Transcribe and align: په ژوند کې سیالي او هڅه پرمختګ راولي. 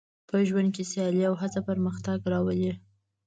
په 0.29 0.35
ژوند 0.47 0.69
کې 0.75 0.83
سیالي 0.91 1.21
او 1.29 1.35
هڅه 1.41 1.59
پرمختګ 1.69 2.17
راولي. 2.31 2.73